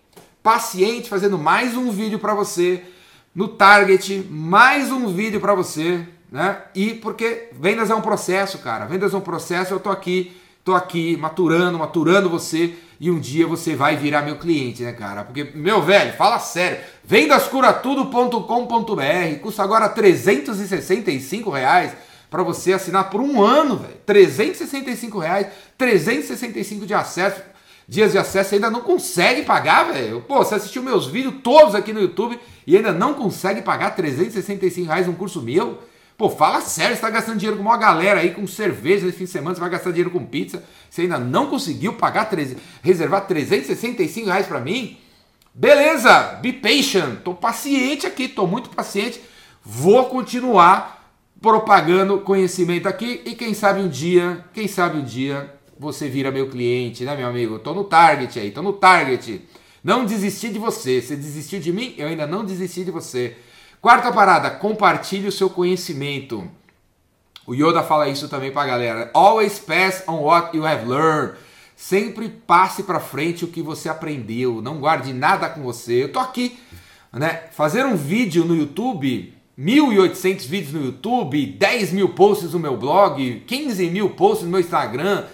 paciente 0.42 1.08
fazendo 1.08 1.38
mais 1.38 1.76
um 1.76 1.92
vídeo 1.92 2.18
para 2.18 2.34
você 2.34 2.82
no 3.34 3.48
Target, 3.48 4.26
mais 4.28 4.90
um 4.90 5.06
vídeo 5.06 5.40
para 5.40 5.54
você, 5.54 6.06
né? 6.30 6.58
E 6.74 6.92
porque 6.94 7.48
vendas 7.52 7.90
é 7.90 7.94
um 7.94 8.00
processo, 8.00 8.58
cara. 8.58 8.84
Vendas 8.84 9.14
é 9.14 9.16
um 9.16 9.20
processo, 9.20 9.72
eu 9.72 9.80
tô 9.80 9.88
aqui, 9.88 10.36
tô 10.64 10.74
aqui 10.74 11.16
maturando, 11.16 11.78
maturando 11.78 12.28
você 12.28 12.74
e 12.98 13.08
um 13.10 13.20
dia 13.20 13.46
você 13.46 13.76
vai 13.76 13.96
virar 13.96 14.22
meu 14.22 14.36
cliente, 14.36 14.82
né, 14.82 14.92
cara? 14.92 15.22
Porque, 15.22 15.52
meu 15.54 15.80
velho, 15.80 16.12
fala 16.14 16.40
sério, 16.40 16.78
vendascuratudo.com.br 17.04 19.38
custa 19.40 19.62
agora 19.62 19.88
365 19.88 21.50
reais 21.50 21.92
para 22.28 22.42
você 22.42 22.72
assinar 22.72 23.10
por 23.10 23.20
um 23.20 23.40
ano, 23.42 23.76
velho. 23.76 23.94
365 24.04 25.18
reais, 25.18 25.46
365 25.78 26.84
de 26.84 26.94
acesso 26.94 27.51
dias 27.92 28.12
de 28.12 28.18
acesso 28.18 28.54
ainda 28.54 28.70
não 28.70 28.80
consegue 28.80 29.42
pagar, 29.42 29.92
velho. 29.92 30.22
Pô, 30.22 30.38
você 30.38 30.54
assistiu 30.54 30.82
meus 30.82 31.06
vídeos 31.06 31.34
todos 31.44 31.74
aqui 31.74 31.92
no 31.92 32.00
YouTube 32.00 32.40
e 32.66 32.74
ainda 32.74 32.90
não 32.90 33.12
consegue 33.12 33.60
pagar 33.60 33.90
365 33.90 34.86
reais 34.86 35.06
um 35.06 35.12
curso 35.12 35.42
meu? 35.42 35.78
Pô, 36.16 36.30
fala 36.30 36.62
sério, 36.62 36.96
você 36.96 37.02
tá 37.02 37.10
gastando 37.10 37.36
dinheiro 37.36 37.58
com 37.58 37.62
uma 37.62 37.76
galera 37.76 38.20
aí, 38.20 38.30
com 38.30 38.46
cerveja 38.46 39.04
no 39.04 39.12
fim 39.12 39.24
de 39.24 39.30
semana, 39.30 39.54
você 39.54 39.60
vai 39.60 39.68
gastar 39.68 39.90
dinheiro 39.90 40.10
com 40.10 40.24
pizza, 40.24 40.64
você 40.88 41.02
ainda 41.02 41.18
não 41.18 41.48
conseguiu 41.48 41.92
pagar, 41.92 42.30
reservar 42.82 43.26
365 43.26 44.26
reais 44.26 44.46
para 44.46 44.60
mim? 44.60 44.96
Beleza, 45.52 46.38
be 46.40 46.50
patient, 46.50 47.16
tô 47.22 47.34
paciente 47.34 48.06
aqui, 48.06 48.26
tô 48.26 48.46
muito 48.46 48.70
paciente, 48.70 49.20
vou 49.62 50.06
continuar 50.06 51.12
propagando 51.42 52.20
conhecimento 52.20 52.88
aqui 52.88 53.20
e 53.26 53.34
quem 53.34 53.52
sabe 53.52 53.80
um 53.80 53.88
dia, 53.88 54.46
quem 54.54 54.66
sabe 54.66 54.96
um 54.96 55.04
dia 55.04 55.60
você 55.82 56.08
vira 56.08 56.30
meu 56.30 56.48
cliente, 56.48 57.04
né, 57.04 57.16
meu 57.16 57.26
amigo? 57.26 57.58
Tô 57.58 57.74
no 57.74 57.82
target 57.82 58.38
aí, 58.38 58.52
tô 58.52 58.62
no 58.62 58.72
target. 58.72 59.42
Não 59.82 60.06
desisti 60.06 60.48
de 60.48 60.58
você. 60.58 61.02
Você 61.02 61.16
desistiu 61.16 61.58
de 61.58 61.72
mim? 61.72 61.94
Eu 61.98 62.06
ainda 62.06 62.26
não 62.26 62.44
desisti 62.44 62.84
de 62.84 62.92
você. 62.92 63.36
Quarta 63.80 64.12
parada, 64.12 64.48
compartilhe 64.48 65.26
o 65.26 65.32
seu 65.32 65.50
conhecimento. 65.50 66.48
O 67.44 67.52
Yoda 67.52 67.82
fala 67.82 68.08
isso 68.08 68.28
também 68.28 68.52
pra 68.52 68.64
galera. 68.64 69.10
Always 69.12 69.58
pass 69.58 70.04
on 70.06 70.20
what 70.20 70.56
you 70.56 70.64
have 70.64 70.88
learned. 70.88 71.34
Sempre 71.74 72.28
passe 72.28 72.84
para 72.84 73.00
frente 73.00 73.44
o 73.44 73.48
que 73.48 73.60
você 73.60 73.88
aprendeu. 73.88 74.62
Não 74.62 74.78
guarde 74.78 75.12
nada 75.12 75.48
com 75.48 75.62
você. 75.62 76.04
Eu 76.04 76.12
tô 76.12 76.20
aqui, 76.20 76.56
né? 77.12 77.42
Fazer 77.50 77.84
um 77.84 77.96
vídeo 77.96 78.44
no 78.44 78.54
YouTube, 78.54 79.34
1.800 79.58 80.46
vídeos 80.46 80.72
no 80.72 80.84
YouTube, 80.84 81.44
10 81.44 81.92
mil 81.92 82.10
posts 82.10 82.52
no 82.52 82.60
meu 82.60 82.76
blog, 82.76 83.42
15 83.48 83.90
mil 83.90 84.10
posts 84.10 84.44
no 84.44 84.50
meu 84.52 84.60
Instagram 84.60 85.24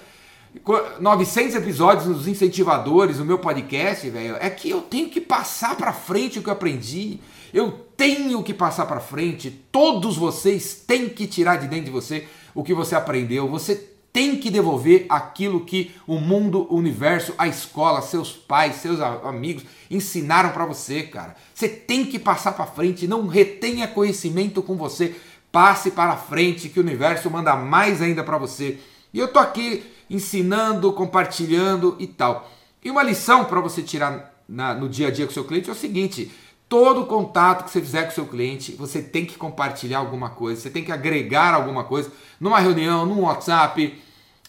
900 1.01 1.55
episódios 1.55 2.07
nos 2.07 2.27
incentivadores, 2.27 3.19
no 3.19 3.25
meu 3.25 3.39
podcast, 3.39 4.09
velho, 4.09 4.37
é 4.41 4.51
que 4.51 4.71
eu 4.71 4.81
tenho 4.81 5.09
que 5.09 5.21
passar 5.21 5.77
para 5.77 5.93
frente 5.93 6.39
o 6.39 6.43
que 6.43 6.49
eu 6.49 6.53
aprendi. 6.53 7.21
Eu 7.53 7.71
tenho 7.97 8.43
que 8.43 8.53
passar 8.53 8.87
para 8.87 9.01
frente. 9.01 9.51
Todos 9.73 10.17
vocês 10.17 10.83
têm 10.87 11.09
que 11.09 11.27
tirar 11.27 11.57
de 11.57 11.69
dentro 11.69 11.87
de 11.87 11.91
você 11.91 12.27
o 12.55 12.63
que 12.63 12.75
você 12.75 12.95
aprendeu. 12.95 13.49
Você 13.49 13.75
tem 14.13 14.37
que 14.37 14.51
devolver 14.51 15.07
aquilo 15.09 15.65
que 15.65 15.95
o 16.07 16.19
mundo, 16.19 16.67
o 16.71 16.77
universo, 16.77 17.35
a 17.39 17.47
escola, 17.47 18.03
seus 18.03 18.33
pais, 18.33 18.77
seus 18.77 19.01
amigos 19.01 19.65
ensinaram 19.91 20.51
para 20.51 20.67
você, 20.67 21.03
cara. 21.03 21.37
Você 21.55 21.69
tem 21.69 22.05
que 22.05 22.19
passar 22.19 22.53
para 22.53 22.67
frente, 22.67 23.07
não 23.07 23.27
retenha 23.27 23.87
conhecimento 23.87 24.63
com 24.63 24.77
você. 24.77 25.15
Passe 25.53 25.91
para 25.91 26.17
frente 26.17 26.69
que 26.69 26.79
o 26.79 26.83
universo 26.83 27.31
manda 27.31 27.57
mais 27.57 28.03
ainda 28.03 28.23
para 28.23 28.39
você. 28.39 28.79
E 29.13 29.19
eu 29.19 29.29
tô 29.29 29.39
aqui 29.39 29.83
ensinando, 30.11 30.93
compartilhando 30.93 31.97
e 31.99 32.07
tal. 32.07 32.51
E 32.85 32.91
uma 32.91 33.03
lição 33.03 33.45
para 33.45 33.61
você 33.61 33.83
tirar 33.83 34.35
na, 34.49 34.75
no 34.75 34.89
dia 34.89 35.09
a 35.09 35.11
dia 35.11 35.27
com 35.27 35.31
o 35.31 35.35
seu 35.35 35.45
cliente 35.45 35.69
é 35.69 35.73
o 35.73 35.77
seguinte: 35.77 36.31
todo 36.69 37.07
contato 37.07 37.65
que 37.65 37.71
você 37.71 37.81
fizer 37.81 38.05
com 38.05 38.11
o 38.11 38.15
seu 38.15 38.27
cliente, 38.27 38.73
você 38.73 39.03
tem 39.03 39.25
que 39.25 39.37
compartilhar 39.37 39.99
alguma 39.99 40.31
coisa, 40.31 40.61
você 40.61 40.71
tem 40.71 40.85
que 40.85 40.93
agregar 40.93 41.55
alguma 41.55 41.85
coisa 41.85 42.13
numa 42.41 42.59
reunião, 42.61 43.07
num 43.07 43.23
WhatsApp, 43.23 44.01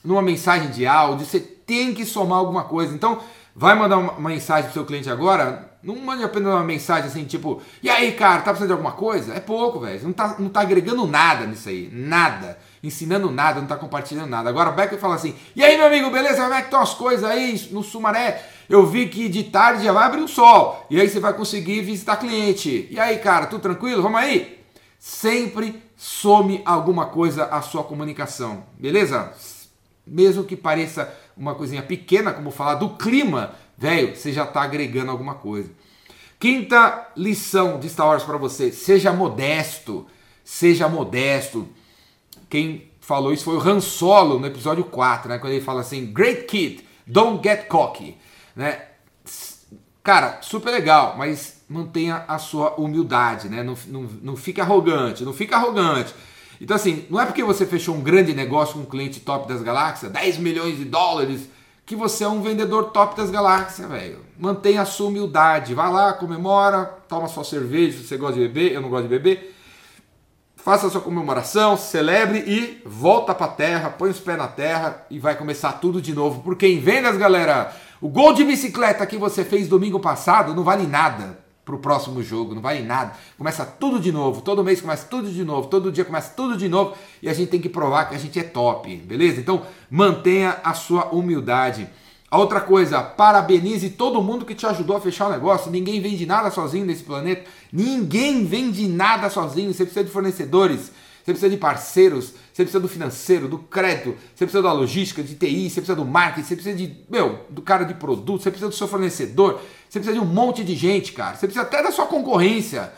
numa 0.04 0.22
mensagem 0.22 0.70
de 0.72 0.86
áudio, 0.86 1.26
você 1.26 1.40
tem 1.40 1.94
que 1.94 2.06
somar 2.06 2.40
alguma 2.40 2.64
coisa. 2.64 2.94
Então, 2.94 3.20
vai 3.56 3.76
mandar 3.76 3.98
uma 3.98 4.30
mensagem 4.30 4.66
pro 4.66 4.74
seu 4.74 4.86
cliente 4.86 5.10
agora, 5.10 5.69
não 5.82 5.96
mande 5.96 6.24
apenas 6.24 6.54
uma 6.54 6.64
mensagem 6.64 7.06
assim, 7.06 7.24
tipo, 7.26 7.62
e 7.82 7.90
aí, 7.90 8.12
cara, 8.14 8.42
tá 8.42 8.52
precisando 8.52 8.68
de 8.68 8.74
alguma 8.74 8.92
coisa? 8.92 9.34
É 9.34 9.40
pouco, 9.40 9.80
velho. 9.80 10.04
Não 10.04 10.14
tá, 10.14 10.36
não 10.38 10.50
tá 10.50 10.62
agregando 10.62 11.08
nada 11.08 11.46
nisso 11.46 11.70
aí. 11.70 11.90
Nada 11.92 12.58
ensinando 12.84 13.30
nada, 13.30 13.56
não 13.56 13.64
está 13.64 13.76
compartilhando 13.76 14.30
nada. 14.30 14.50
Agora 14.50 14.70
o 14.70 14.74
Becker 14.74 15.00
fala 15.00 15.16
assim: 15.16 15.36
e 15.56 15.64
aí, 15.64 15.78
meu 15.78 15.88
amigo, 15.88 16.10
beleza? 16.10 16.42
Como 16.42 16.54
é 16.54 16.60
que 16.60 16.68
estão 16.68 16.82
as 16.82 16.94
coisas 16.94 17.24
aí 17.24 17.68
no 17.72 17.84
Sumaré? 17.84 18.44
Eu 18.70 18.86
vi 18.86 19.08
que 19.08 19.28
de 19.28 19.44
tarde 19.46 19.84
já 19.84 19.92
vai 19.92 20.06
abrir 20.06 20.22
o 20.22 20.28
sol. 20.28 20.86
E 20.90 21.00
aí 21.00 21.10
você 21.10 21.20
vai 21.20 21.34
conseguir 21.34 21.82
visitar 21.82 22.18
cliente. 22.18 22.88
E 22.90 23.00
aí, 23.00 23.18
cara, 23.18 23.48
tudo 23.48 23.62
tranquilo? 23.62 24.02
Vamos 24.02 24.20
aí? 24.20 24.60
Sempre 25.00 25.82
some 25.98 26.62
alguma 26.66 27.08
coisa 27.08 27.46
a 27.46 27.62
sua 27.62 27.84
comunicação, 27.84 28.64
beleza? 28.78 29.34
Mesmo 30.06 30.44
que 30.44 30.56
pareça 30.56 31.12
uma 31.36 31.56
coisinha 31.56 31.82
pequena, 31.82 32.34
como 32.34 32.52
falar 32.52 32.76
do 32.76 32.90
clima, 32.90 33.54
velho, 33.80 34.16
você 34.16 34.34
já 34.34 34.44
está 34.44 34.62
agregando 34.62 35.12
alguma 35.12 35.36
coisa. 35.36 35.72
Quinta 36.40 37.10
lição 37.16 37.80
de 37.80 37.90
Star 37.90 38.08
Wars 38.08 38.24
para 38.24 38.38
você: 38.38 38.72
seja 38.72 39.12
modesto. 39.12 40.06
Seja 40.44 40.90
modesto. 40.90 41.68
Quem 42.50 42.90
falou 43.00 43.32
isso 43.32 43.44
foi 43.44 43.56
o 43.56 43.62
Han 43.62 43.80
Solo 43.80 44.40
no 44.40 44.48
episódio 44.48 44.84
4, 44.84 45.30
né? 45.30 45.38
Quando 45.38 45.54
ele 45.54 45.64
fala 45.64 45.82
assim: 45.82 46.08
Great 46.08 46.44
kid, 46.44 46.86
don't 47.06 47.42
get 47.42 47.68
cocky. 47.68 48.18
Né? 48.56 48.84
Cara, 50.04 50.40
super 50.42 50.72
legal, 50.72 51.16
mas 51.18 51.62
mantenha 51.70 52.26
a 52.28 52.40
sua 52.40 52.76
humildade, 52.76 53.48
né? 53.48 53.62
Não, 53.62 53.78
não, 53.88 54.02
não 54.22 54.36
fique 54.36 54.60
arrogante, 54.60 55.24
não 55.24 55.34
fique 55.34 55.54
arrogante. 55.54 56.14
Então, 56.60 56.76
assim, 56.76 57.06
não 57.10 57.22
é 57.22 57.26
porque 57.26 57.44
você 57.44 57.66
fechou 57.66 57.96
um 57.96 58.02
grande 58.02 58.34
negócio 58.34 58.74
com 58.74 58.82
um 58.82 58.86
cliente 58.86 59.20
top 59.20 59.48
das 59.48 59.62
galáxias, 59.62 60.12
10 60.12 60.38
milhões 60.40 60.78
de 60.78 60.86
dólares, 60.86 61.48
que 61.90 61.96
você 61.96 62.24
é 62.24 62.28
um 62.28 62.44
vendedor 62.44 62.92
top 62.92 63.18
das 63.18 63.32
galáxias, 63.32 63.90
velho. 63.90 64.20
Mantenha 64.38 64.84
a 64.84 64.86
sua 64.86 65.08
humildade. 65.08 65.74
Vai 65.74 65.92
lá, 65.92 66.14
comemora, 66.14 66.86
toma 67.08 67.28
sua 67.28 67.44
cerveja, 67.44 67.98
se 67.98 68.04
você 68.04 68.16
gosta 68.16 68.36
de 68.36 68.42
beber, 68.42 68.74
eu 68.74 68.80
não 68.80 68.90
gosto 68.90 69.06
de 69.06 69.10
beber. 69.10 69.56
Faça 70.56 70.86
a 70.86 70.90
sua 70.92 71.02
comemoração, 71.02 71.76
celebre 71.76 72.44
e 72.46 72.80
volta 72.86 73.34
pra 73.34 73.48
terra, 73.48 73.90
põe 73.90 74.12
os 74.12 74.20
pés 74.20 74.38
na 74.38 74.48
terra 74.48 75.04
e 75.10 75.18
vai 75.18 75.36
começar 75.36 75.72
tudo 75.80 76.00
de 76.00 76.14
novo. 76.14 76.44
Porque 76.44 76.68
em 76.68 76.80
vendas, 76.80 77.18
galera, 77.18 77.76
o 78.00 78.08
gol 78.08 78.34
de 78.34 78.44
bicicleta 78.44 79.04
que 79.08 79.18
você 79.18 79.44
fez 79.44 79.68
domingo 79.68 80.00
passado 80.00 80.54
não 80.54 80.64
vale 80.64 80.86
nada 80.86 81.40
pro 81.70 81.78
próximo 81.78 82.24
jogo, 82.24 82.56
não 82.56 82.62
vale 82.62 82.82
nada. 82.82 83.14
Começa 83.38 83.64
tudo 83.64 84.00
de 84.00 84.12
novo, 84.12 84.42
todo 84.42 84.64
mês 84.64 84.82
começa 84.82 85.06
tudo 85.06 85.30
de 85.30 85.44
novo, 85.44 85.68
todo 85.68 85.92
dia 85.92 86.04
começa 86.04 86.34
tudo 86.36 86.58
de 86.58 86.68
novo 86.68 86.96
e 87.22 87.30
a 87.30 87.34
gente 87.34 87.50
tem 87.50 87.62
que 87.62 87.70
provar 87.70 88.10
que 88.10 88.16
a 88.16 88.18
gente 88.18 88.40
é 88.40 88.44
top, 88.44 88.96
beleza? 88.98 89.40
Então 89.40 89.62
mantenha 89.90 90.58
a 90.64 90.74
sua 90.74 91.06
humildade. 91.10 91.88
A 92.32 92.38
outra 92.38 92.62
coisa, 92.62 93.02
parabenize 93.02 93.90
todo 93.90 94.22
mundo 94.22 94.46
que 94.46 94.54
te 94.54 94.66
ajudou 94.66 94.98
a 94.98 95.02
fechar 95.02 95.28
o 95.28 95.32
negócio. 95.32 95.72
Ninguém 95.72 96.00
vende 96.00 96.26
nada 96.26 96.52
sozinho 96.52 96.86
nesse 96.86 97.04
planeta. 97.04 97.50
Ninguém 97.74 98.46
vende 98.46 98.88
nada 98.88 99.30
sozinho. 99.30 99.74
Você 99.74 99.84
precisa 99.84 100.06
de 100.06 100.12
fornecedores, 100.12 100.92
você 101.30 101.34
precisa 101.34 101.50
de 101.50 101.58
parceiros, 101.58 102.34
você 102.54 102.64
precisa 102.64 102.80
do 102.80 102.88
financeiro, 102.88 103.48
do 103.48 103.60
crédito, 103.60 104.16
você 104.34 104.46
precisa 104.46 104.64
da 104.64 104.72
logística, 104.74 105.22
de 105.22 105.36
TI, 105.36 105.70
você 105.70 105.82
precisa 105.82 105.96
do 105.96 106.06
marketing, 106.06 106.48
você 106.48 106.56
precisa 106.56 106.76
de, 106.76 107.06
meu, 107.10 107.46
do 107.50 107.62
cara 107.62 107.84
de 107.84 107.94
produto, 107.94 108.42
você 108.42 108.50
precisa 108.50 108.70
do 108.70 108.76
seu 108.76 108.88
fornecedor, 108.88 109.62
você 109.88 110.00
precisa 110.00 110.14
de 110.14 110.20
um 110.20 110.26
monte 110.26 110.64
de 110.64 110.76
gente, 110.76 111.14
cara. 111.14 111.36
Você 111.36 111.46
precisa 111.48 111.62
até 111.62 111.84
da 111.84 111.92
sua 111.92 112.08
concorrência. 112.08 112.92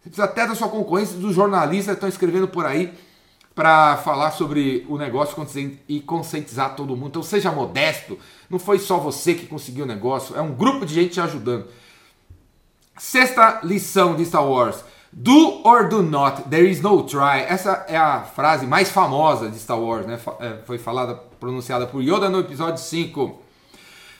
Você 0.00 0.08
precisa 0.08 0.24
até 0.24 0.46
da 0.46 0.54
sua 0.54 0.68
concorrência, 0.68 1.16
dos 1.18 1.34
jornalistas 1.34 1.86
que 1.86 1.96
estão 1.98 2.08
escrevendo 2.08 2.48
por 2.48 2.64
aí 2.64 2.92
para 3.54 3.96
falar 3.98 4.30
sobre 4.32 4.86
o 4.88 4.98
negócio 4.98 5.36
e 5.88 6.00
conscientizar 6.00 6.76
todo 6.76 6.96
mundo. 6.96 7.08
Então 7.08 7.22
seja 7.22 7.50
modesto. 7.50 8.18
Não 8.48 8.58
foi 8.58 8.78
só 8.78 8.98
você 8.98 9.34
que 9.34 9.46
conseguiu 9.46 9.84
o 9.84 9.88
negócio, 9.88 10.36
é 10.36 10.40
um 10.40 10.52
grupo 10.52 10.86
de 10.86 10.94
gente 10.94 11.14
te 11.14 11.20
ajudando. 11.20 11.66
Sexta 12.98 13.60
lição 13.62 14.14
de 14.14 14.24
Star 14.24 14.46
Wars. 14.46 14.82
Do 15.12 15.62
or 15.64 15.88
do 15.88 16.02
not, 16.02 16.42
there 16.50 16.68
is 16.68 16.82
no 16.82 17.02
try. 17.04 17.40
Essa 17.48 17.86
é 17.88 17.96
a 17.96 18.22
frase 18.22 18.66
mais 18.66 18.90
famosa 18.90 19.48
de 19.48 19.58
Star 19.58 19.80
Wars, 19.80 20.06
né? 20.06 20.18
É, 20.40 20.58
foi 20.66 20.78
falada, 20.78 21.14
pronunciada 21.40 21.86
por 21.86 22.02
Yoda 22.02 22.28
no 22.28 22.40
episódio 22.40 22.82
5. 22.82 23.42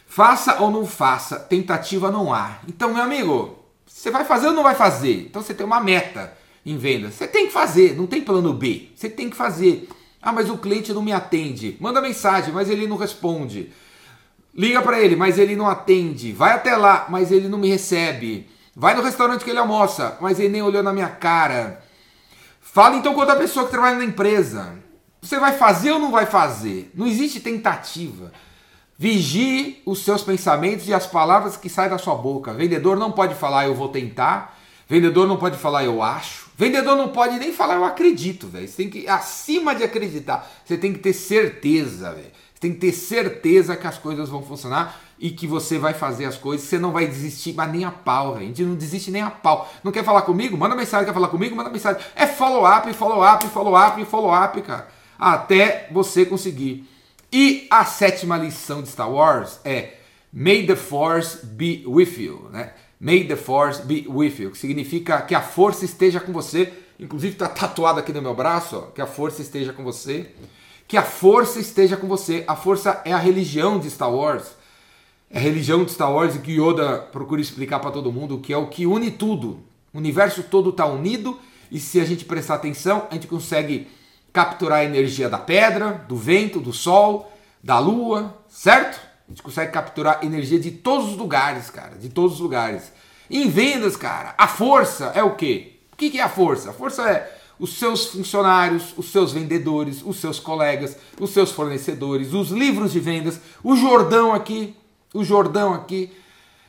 Faça 0.06 0.62
ou 0.62 0.70
não 0.70 0.86
faça, 0.86 1.38
tentativa 1.38 2.10
não 2.10 2.32
há. 2.32 2.58
Então, 2.66 2.94
meu 2.94 3.02
amigo, 3.02 3.58
você 3.86 4.10
vai 4.10 4.24
fazer 4.24 4.48
ou 4.48 4.52
não 4.52 4.62
vai 4.62 4.74
fazer? 4.74 5.26
Então 5.28 5.42
você 5.42 5.52
tem 5.52 5.66
uma 5.66 5.80
meta 5.80 6.32
em 6.64 6.76
vendas. 6.76 7.14
Você 7.14 7.26
tem 7.26 7.46
que 7.46 7.52
fazer, 7.52 7.96
não 7.96 8.06
tem 8.06 8.20
plano 8.20 8.52
B. 8.52 8.88
Você 8.94 9.08
tem 9.08 9.28
que 9.28 9.36
fazer. 9.36 9.88
Ah, 10.20 10.32
mas 10.32 10.50
o 10.50 10.58
cliente 10.58 10.92
não 10.92 11.02
me 11.02 11.12
atende. 11.12 11.76
Manda 11.80 12.00
mensagem, 12.00 12.52
mas 12.52 12.68
ele 12.68 12.86
não 12.86 12.96
responde. 12.96 13.72
Liga 14.54 14.80
para 14.82 15.00
ele, 15.00 15.14
mas 15.14 15.38
ele 15.38 15.54
não 15.54 15.68
atende. 15.68 16.32
Vai 16.32 16.54
até 16.54 16.76
lá, 16.76 17.06
mas 17.08 17.30
ele 17.30 17.48
não 17.48 17.58
me 17.58 17.68
recebe. 17.68 18.48
Vai 18.78 18.94
no 18.94 19.02
restaurante 19.02 19.42
que 19.42 19.48
ele 19.48 19.58
almoça, 19.58 20.18
mas 20.20 20.38
ele 20.38 20.50
nem 20.50 20.60
olhou 20.60 20.82
na 20.82 20.92
minha 20.92 21.08
cara. 21.08 21.82
Fala 22.60 22.96
então 22.96 23.14
com 23.14 23.20
outra 23.20 23.34
pessoa 23.36 23.64
que 23.64 23.70
trabalha 23.70 23.96
na 23.96 24.04
empresa. 24.04 24.74
Você 25.22 25.40
vai 25.40 25.54
fazer 25.54 25.92
ou 25.92 25.98
não 25.98 26.10
vai 26.10 26.26
fazer? 26.26 26.92
Não 26.94 27.06
existe 27.06 27.40
tentativa. 27.40 28.30
Vigie 28.98 29.82
os 29.86 30.04
seus 30.04 30.22
pensamentos 30.22 30.86
e 30.88 30.92
as 30.92 31.06
palavras 31.06 31.56
que 31.56 31.70
saem 31.70 31.88
da 31.88 31.96
sua 31.96 32.14
boca. 32.16 32.52
Vendedor 32.52 32.98
não 32.98 33.10
pode 33.12 33.34
falar 33.34 33.66
eu 33.66 33.74
vou 33.74 33.88
tentar. 33.88 34.58
Vendedor 34.86 35.26
não 35.26 35.38
pode 35.38 35.56
falar 35.56 35.82
eu 35.82 36.02
acho. 36.02 36.50
Vendedor 36.54 36.96
não 36.96 37.08
pode 37.08 37.38
nem 37.38 37.54
falar 37.54 37.76
eu 37.76 37.84
acredito, 37.84 38.46
velho. 38.46 38.68
Você 38.68 38.76
tem 38.76 38.90
que 38.90 39.08
acima 39.08 39.74
de 39.74 39.84
acreditar, 39.84 40.46
você 40.64 40.76
tem 40.76 40.92
que 40.92 40.98
ter 40.98 41.14
certeza, 41.14 42.12
velho. 42.12 42.30
Você 42.56 42.60
tem 42.60 42.72
que 42.72 42.78
ter 42.78 42.92
certeza 42.92 43.76
que 43.76 43.86
as 43.86 43.98
coisas 43.98 44.30
vão 44.30 44.42
funcionar 44.42 44.98
e 45.18 45.30
que 45.30 45.46
você 45.46 45.78
vai 45.78 45.92
fazer 45.92 46.24
as 46.24 46.38
coisas, 46.38 46.66
você 46.66 46.78
não 46.78 46.90
vai 46.90 47.06
desistir, 47.06 47.52
mas 47.52 47.70
nem 47.70 47.84
a 47.84 47.90
pau, 47.90 48.32
velho. 48.32 48.44
A 48.44 48.48
gente 48.48 48.62
não 48.62 48.74
desiste 48.74 49.10
nem 49.10 49.20
a 49.20 49.30
pau. 49.30 49.70
Não 49.84 49.92
quer 49.92 50.02
falar 50.02 50.22
comigo? 50.22 50.56
Manda 50.56 50.74
mensagem, 50.74 51.04
quer 51.04 51.12
falar 51.12 51.28
comigo? 51.28 51.54
Manda 51.54 51.68
mensagem. 51.68 52.00
É 52.14 52.26
follow 52.26 52.66
up, 52.66 52.90
follow 52.94 53.22
up, 53.22 53.46
follow 53.48 53.76
up, 53.76 54.02
follow 54.06 54.34
up, 54.34 54.62
cara. 54.62 54.88
Até 55.18 55.86
você 55.92 56.24
conseguir. 56.24 56.88
E 57.30 57.66
a 57.70 57.84
sétima 57.84 58.38
lição 58.38 58.80
de 58.80 58.88
Star 58.88 59.10
Wars 59.10 59.60
é 59.62 59.98
May 60.32 60.66
the 60.66 60.76
Force 60.76 61.44
be 61.44 61.84
with 61.86 62.14
you, 62.16 62.48
né? 62.50 62.72
May 62.98 63.24
the 63.24 63.36
Force 63.36 63.82
be 63.82 64.06
with 64.08 64.36
you, 64.38 64.50
que 64.50 64.56
significa 64.56 65.20
que 65.20 65.34
a 65.34 65.42
força 65.42 65.84
esteja 65.84 66.20
com 66.20 66.32
você. 66.32 66.72
Inclusive 66.98 67.34
está 67.34 67.48
tatuado 67.48 68.00
aqui 68.00 68.14
no 68.14 68.22
meu 68.22 68.34
braço, 68.34 68.78
ó, 68.78 68.80
que 68.92 69.02
a 69.02 69.06
força 69.06 69.42
esteja 69.42 69.74
com 69.74 69.84
você. 69.84 70.32
Que 70.88 70.96
a 70.96 71.02
força 71.02 71.58
esteja 71.58 71.96
com 71.96 72.06
você. 72.06 72.44
A 72.46 72.54
força 72.54 73.02
é 73.04 73.12
a 73.12 73.18
religião 73.18 73.78
de 73.78 73.90
Star 73.90 74.12
Wars. 74.12 74.54
É 75.30 75.38
a 75.38 75.40
religião 75.40 75.84
de 75.84 75.90
Star 75.90 76.12
Wars 76.12 76.36
e 76.36 76.38
que 76.38 76.52
Yoda 76.52 76.98
procura 76.98 77.40
explicar 77.40 77.80
para 77.80 77.90
todo 77.90 78.12
mundo 78.12 78.38
que 78.38 78.52
é 78.52 78.56
o 78.56 78.68
que 78.68 78.86
une 78.86 79.10
tudo. 79.10 79.60
O 79.92 79.98
universo 79.98 80.42
todo 80.44 80.70
está 80.70 80.86
unido 80.86 81.38
e 81.70 81.80
se 81.80 82.00
a 82.00 82.04
gente 82.04 82.24
prestar 82.24 82.54
atenção, 82.54 83.06
a 83.10 83.14
gente 83.14 83.26
consegue 83.26 83.88
capturar 84.32 84.80
a 84.80 84.84
energia 84.84 85.28
da 85.28 85.38
pedra, 85.38 86.04
do 86.06 86.16
vento, 86.16 86.60
do 86.60 86.72
sol, 86.72 87.32
da 87.62 87.78
lua, 87.78 88.36
certo? 88.48 89.00
A 89.26 89.30
gente 89.30 89.42
consegue 89.42 89.72
capturar 89.72 90.22
energia 90.22 90.60
de 90.60 90.70
todos 90.70 91.08
os 91.08 91.16
lugares, 91.16 91.70
cara, 91.70 91.96
de 91.96 92.08
todos 92.08 92.34
os 92.34 92.40
lugares. 92.40 92.92
em 93.28 93.48
vendas, 93.48 93.96
cara, 93.96 94.34
a 94.38 94.46
força 94.46 95.10
é 95.14 95.22
o 95.22 95.34
quê? 95.34 95.80
O 95.92 95.96
que 95.96 96.18
é 96.18 96.22
a 96.22 96.28
força? 96.28 96.70
A 96.70 96.72
força 96.72 97.10
é 97.10 97.35
os 97.58 97.78
seus 97.78 98.06
funcionários, 98.06 98.94
os 98.96 99.10
seus 99.10 99.32
vendedores, 99.32 100.02
os 100.04 100.16
seus 100.16 100.38
colegas, 100.38 100.96
os 101.18 101.30
seus 101.30 101.50
fornecedores, 101.50 102.32
os 102.32 102.50
livros 102.50 102.92
de 102.92 103.00
vendas, 103.00 103.40
o 103.62 103.76
Jordão 103.76 104.32
aqui, 104.32 104.74
o 105.14 105.24
Jordão 105.24 105.72
aqui. 105.72 106.12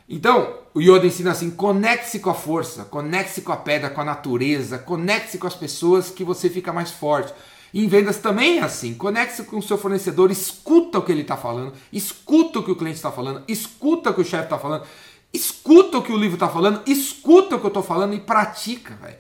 Então, 0.10 0.54
o 0.74 0.82
Yoda 0.82 1.06
ensina 1.06 1.32
assim: 1.32 1.52
conecte-se 1.52 2.20
com 2.20 2.30
a 2.30 2.34
força, 2.34 2.86
conecte-se 2.86 3.42
com 3.42 3.52
a 3.52 3.58
pedra, 3.58 3.90
com 3.90 4.02
a 4.02 4.06
natureza, 4.06 4.78
conecte-se 4.78 5.38
com 5.38 5.48
as 5.48 5.56
pessoas 5.56 6.10
que 6.10 6.24
você 6.24 6.50
fica 6.50 6.72
mais 6.72 6.92
forte. 6.92 7.34
Em 7.74 7.88
vendas 7.88 8.18
também 8.18 8.60
é 8.60 8.64
assim. 8.64 8.94
Conecte-se 8.94 9.44
com 9.44 9.58
o 9.58 9.62
seu 9.62 9.78
fornecedor, 9.78 10.32
escuta 10.32 11.00
o 11.00 11.02
que 11.02 11.12
ele 11.12 11.22
está 11.22 11.36
falando, 11.36 11.74
escuta 11.92 12.60
o 12.60 12.64
que 12.64 12.72
o 12.72 12.76
cliente 12.76 12.96
está 12.96 13.12
falando, 13.12 13.44
escuta 13.48 14.10
o 14.10 14.14
que 14.14 14.22
o 14.22 14.26
chefe 14.26 14.46
está 14.46 14.58
falando, 14.58 14.86
escuta 15.34 15.98
o 15.98 16.02
que 16.02 16.12
o 16.12 16.18
livro 16.18 16.36
está 16.36 16.48
falando, 16.48 16.82
escuta 16.88 17.56
o 17.56 17.60
que 17.60 17.66
eu 17.66 17.70
estou 17.70 17.84
falando 17.84 18.14
e 18.14 18.20
pratica, 18.20 18.96
velho. 18.96 19.18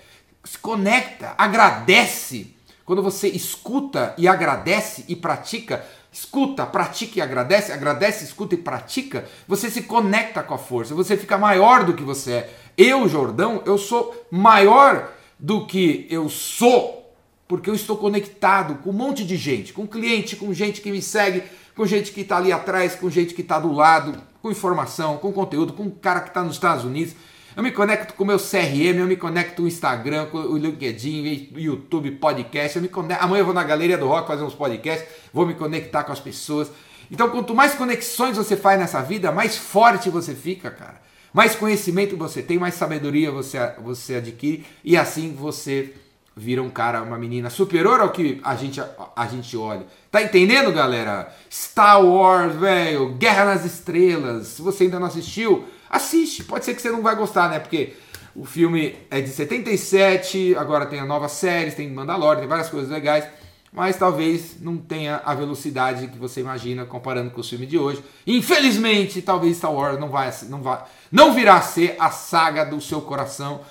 Se 0.47 0.57
conecta, 0.59 1.35
agradece. 1.37 2.55
Quando 2.85 3.03
você 3.03 3.27
escuta 3.27 4.13
e 4.17 4.29
agradece 4.29 5.03
e 5.09 5.15
pratica, 5.15 5.85
escuta, 6.09 6.65
pratica 6.65 7.19
e 7.19 7.21
agradece, 7.21 7.73
agradece, 7.73 8.23
escuta 8.23 8.55
e 8.55 8.57
pratica, 8.57 9.27
você 9.45 9.69
se 9.69 9.81
conecta 9.81 10.41
com 10.41 10.53
a 10.53 10.57
força, 10.57 10.95
você 10.95 11.17
fica 11.17 11.37
maior 11.37 11.83
do 11.83 11.93
que 11.93 12.01
você 12.01 12.31
é. 12.31 12.55
Eu, 12.77 13.09
Jordão, 13.09 13.61
eu 13.65 13.77
sou 13.77 14.25
maior 14.31 15.11
do 15.37 15.65
que 15.65 16.07
eu 16.09 16.29
sou 16.29 17.13
porque 17.45 17.69
eu 17.69 17.75
estou 17.75 17.97
conectado 17.97 18.75
com 18.75 18.89
um 18.89 18.93
monte 18.93 19.25
de 19.25 19.35
gente, 19.35 19.73
com 19.73 19.85
cliente, 19.85 20.35
com 20.35 20.53
gente 20.53 20.81
que 20.81 20.91
me 20.91 21.01
segue, 21.01 21.43
com 21.75 21.85
gente 21.85 22.11
que 22.11 22.21
está 22.21 22.37
ali 22.37 22.51
atrás, 22.51 22.95
com 22.95 23.09
gente 23.09 23.33
que 23.33 23.41
está 23.41 23.59
do 23.59 23.71
lado, 23.71 24.21
com 24.41 24.51
informação, 24.51 25.17
com 25.17 25.31
conteúdo, 25.31 25.73
com 25.73 25.83
um 25.83 25.89
cara 25.89 26.21
que 26.21 26.29
está 26.29 26.43
nos 26.43 26.55
Estados 26.55 26.85
Unidos. 26.85 27.15
Eu 27.57 27.63
me 27.63 27.71
conecto 27.71 28.13
com 28.13 28.23
o 28.23 28.27
meu 28.27 28.37
CRM, 28.37 28.99
eu 28.99 29.07
me 29.07 29.15
conecto 29.15 29.55
com 29.55 29.63
o 29.63 29.67
Instagram, 29.67 30.27
com 30.27 30.37
o 30.37 30.55
LinkedIn, 30.59 31.49
YouTube, 31.55 32.11
podcast. 32.11 32.75
Eu 32.75 32.83
me 32.83 32.87
conecto... 32.87 33.23
Amanhã 33.23 33.41
eu 33.41 33.45
vou 33.45 33.53
na 33.53 33.63
Galeria 33.63 33.97
do 33.97 34.07
Rock 34.07 34.27
fazer 34.27 34.43
uns 34.43 34.53
podcasts, 34.53 35.09
vou 35.33 35.43
me 35.43 35.55
conectar 35.55 36.03
com 36.03 36.11
as 36.11 36.19
pessoas. 36.19 36.69
Então, 37.09 37.31
quanto 37.31 37.55
mais 37.55 37.73
conexões 37.73 38.37
você 38.37 38.55
faz 38.55 38.79
nessa 38.79 39.01
vida, 39.01 39.31
mais 39.31 39.57
forte 39.57 40.07
você 40.07 40.35
fica, 40.35 40.69
cara. 40.69 41.01
Mais 41.33 41.55
conhecimento 41.55 42.15
você 42.15 42.43
tem, 42.43 42.59
mais 42.59 42.75
sabedoria 42.75 43.31
você, 43.31 43.57
você 43.83 44.17
adquire 44.17 44.63
e 44.83 44.95
assim 44.95 45.33
você 45.33 45.95
vira 46.35 46.61
um 46.61 46.69
cara, 46.69 47.01
uma 47.01 47.17
menina 47.17 47.49
superior 47.49 47.99
ao 47.99 48.11
que 48.11 48.39
a 48.43 48.55
gente, 48.55 48.79
a, 48.79 49.25
gente 49.25 49.57
olha. 49.57 49.87
Tá 50.11 50.21
entendendo, 50.21 50.71
galera? 50.71 51.35
Star 51.51 52.05
Wars, 52.05 52.53
velho, 52.53 53.15
Guerra 53.15 53.45
nas 53.45 53.65
Estrelas. 53.65 54.45
Se 54.45 54.61
você 54.61 54.83
ainda 54.83 54.99
não 54.99 55.07
assistiu, 55.07 55.65
assiste. 55.89 56.43
Pode 56.43 56.65
ser 56.65 56.73
que 56.73 56.81
você 56.81 56.91
não 56.91 57.01
vai 57.01 57.15
gostar, 57.15 57.49
né? 57.49 57.59
Porque 57.59 57.93
o 58.35 58.45
filme 58.45 58.95
é 59.09 59.21
de 59.21 59.29
77, 59.29 60.55
agora 60.55 60.85
tem 60.85 60.99
a 60.99 61.05
nova 61.05 61.27
série, 61.27 61.71
tem 61.71 61.91
Mandalorian, 61.91 62.39
tem 62.39 62.47
várias 62.47 62.69
coisas 62.69 62.89
legais. 62.89 63.25
Mas 63.71 63.97
talvez 63.97 64.61
não 64.61 64.77
tenha 64.77 65.21
a 65.23 65.35
velocidade 65.35 66.07
que 66.07 66.17
você 66.17 66.39
imagina 66.39 66.85
comparando 66.85 67.31
com 67.31 67.41
o 67.41 67.43
filme 67.43 67.65
de 67.65 67.77
hoje. 67.77 68.03
Infelizmente, 68.25 69.21
talvez 69.21 69.57
Star 69.57 69.73
Wars 69.73 69.99
não 69.99 70.09
vai, 70.09 70.33
não 70.49 70.61
vai, 70.61 70.83
não 71.11 71.33
virá 71.33 71.57
a 71.57 71.61
ser 71.61 71.95
a 71.99 72.09
saga 72.09 72.63
do 72.65 72.79
seu 72.79 73.01
coração 73.01 73.61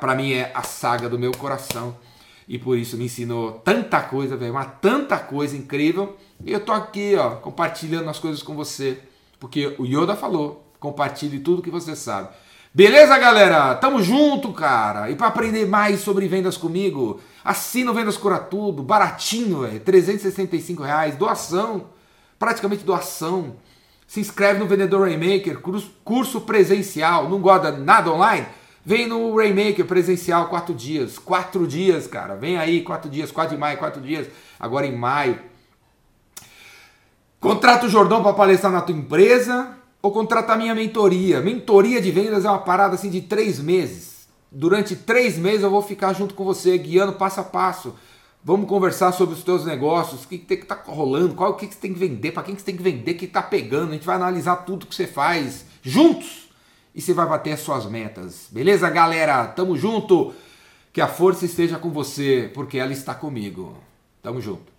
para 0.00 0.14
mim 0.14 0.32
é 0.32 0.50
a 0.54 0.62
saga 0.62 1.08
do 1.08 1.18
meu 1.18 1.32
coração. 1.32 1.96
E 2.48 2.58
por 2.58 2.76
isso 2.76 2.96
me 2.96 3.04
ensinou 3.04 3.52
tanta 3.52 4.00
coisa, 4.00 4.36
velho, 4.36 4.52
uma 4.52 4.64
tanta 4.64 5.18
coisa 5.18 5.56
incrível. 5.56 6.16
E 6.44 6.52
eu 6.52 6.60
tô 6.60 6.72
aqui, 6.72 7.14
ó, 7.14 7.36
compartilhando 7.36 8.08
as 8.10 8.18
coisas 8.18 8.42
com 8.42 8.56
você, 8.56 9.00
porque 9.38 9.74
o 9.78 9.86
Yoda 9.86 10.16
falou: 10.16 10.69
compartilhe 10.80 11.38
tudo 11.38 11.62
que 11.62 11.70
você 11.70 11.94
sabe. 11.94 12.30
Beleza, 12.72 13.18
galera? 13.18 13.74
Tamo 13.74 14.02
junto, 14.02 14.52
cara. 14.52 15.10
E 15.10 15.16
para 15.16 15.26
aprender 15.26 15.66
mais 15.66 16.00
sobre 16.00 16.26
vendas 16.26 16.56
comigo, 16.56 17.20
assina 17.44 17.90
o 17.90 17.94
Vendas 17.94 18.16
Cura 18.16 18.38
Tudo, 18.38 18.82
baratinho, 18.82 19.66
é 19.66 19.78
365 19.78 20.82
reais, 20.82 21.16
doação, 21.16 21.86
praticamente 22.38 22.84
doação. 22.84 23.56
Se 24.06 24.20
inscreve 24.20 24.58
no 24.58 24.66
Vendedor 24.66 25.02
Rainmaker, 25.02 25.60
curso 26.04 26.40
presencial. 26.40 27.28
Não 27.28 27.40
gosta 27.40 27.70
nada 27.72 28.10
online? 28.10 28.46
Vem 28.84 29.06
no 29.06 29.36
Rainmaker 29.36 29.84
presencial, 29.84 30.48
quatro 30.48 30.74
dias. 30.74 31.18
Quatro 31.18 31.66
dias, 31.66 32.06
cara. 32.06 32.34
Vem 32.34 32.56
aí, 32.56 32.82
quatro 32.82 33.10
dias, 33.10 33.30
4 33.30 33.54
de 33.54 33.60
maio, 33.60 33.78
quatro 33.78 34.00
dias. 34.00 34.28
Agora 34.58 34.86
em 34.86 34.96
maio. 34.96 35.38
Contrata 37.38 37.86
o 37.86 37.88
Jordão 37.88 38.22
para 38.22 38.32
palestrar 38.32 38.72
na 38.72 38.80
tua 38.80 38.94
empresa 38.94 39.79
ou 40.02 40.10
contratar 40.10 40.56
minha 40.56 40.74
mentoria. 40.74 41.40
Mentoria 41.40 42.00
de 42.00 42.10
vendas 42.10 42.44
é 42.44 42.48
uma 42.48 42.58
parada 42.58 42.94
assim 42.94 43.10
de 43.10 43.20
três 43.20 43.58
meses. 43.58 44.28
Durante 44.50 44.96
três 44.96 45.38
meses 45.38 45.62
eu 45.62 45.70
vou 45.70 45.82
ficar 45.82 46.12
junto 46.12 46.34
com 46.34 46.44
você, 46.44 46.76
guiando 46.76 47.12
passo 47.12 47.40
a 47.40 47.44
passo 47.44 47.94
Vamos 48.42 48.70
conversar 48.70 49.12
sobre 49.12 49.34
os 49.34 49.44
teus 49.44 49.66
negócios, 49.66 50.24
o 50.24 50.28
que, 50.28 50.38
tem 50.38 50.58
que 50.58 50.64
tá 50.64 50.82
rolando, 50.86 51.34
qual 51.34 51.50
o 51.50 51.54
que, 51.54 51.66
que 51.66 51.74
você 51.74 51.80
tem 51.80 51.92
que 51.92 51.98
vender, 51.98 52.32
para 52.32 52.42
quem 52.42 52.54
que 52.54 52.62
você 52.62 52.66
tem 52.66 52.76
que 52.76 52.82
vender, 52.82 53.12
o 53.12 53.14
que 53.16 53.26
está 53.26 53.42
pegando. 53.42 53.90
A 53.90 53.92
gente 53.92 54.06
vai 54.06 54.16
analisar 54.16 54.56
tudo 54.56 54.86
que 54.86 54.94
você 54.94 55.06
faz 55.06 55.66
juntos 55.82 56.48
e 56.94 57.02
você 57.02 57.12
vai 57.12 57.28
bater 57.28 57.52
as 57.52 57.60
suas 57.60 57.84
metas. 57.84 58.48
Beleza, 58.50 58.88
galera? 58.88 59.46
Tamo 59.46 59.76
junto. 59.76 60.32
Que 60.92 61.00
a 61.00 61.06
força 61.06 61.44
esteja 61.44 61.78
com 61.78 61.90
você, 61.90 62.50
porque 62.52 62.78
ela 62.78 62.92
está 62.92 63.14
comigo. 63.14 63.76
Tamo 64.22 64.40
junto. 64.40 64.72